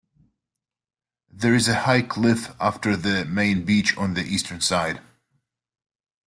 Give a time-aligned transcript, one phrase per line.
[1.29, 4.99] There is a high cliff after the main beach on the eastern side.